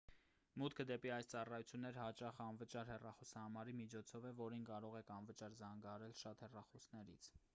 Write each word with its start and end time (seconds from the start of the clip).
մուտքը 0.61 0.83
դեպի 0.91 1.09
այս 1.17 1.27
ծառայություններ 1.33 1.99
հաճախ 2.03 2.39
անվճար 2.45 2.89
հեռախոսահամարի 2.93 3.77
միջոցով 3.83 4.27
է 4.29 4.33
որին 4.41 4.63
կարող 4.71 4.97
են 5.03 5.11
անվճար 5.19 5.61
զանգահարել 5.63 6.17
շատ 6.25 6.45
հեռախոսներից 6.47 7.33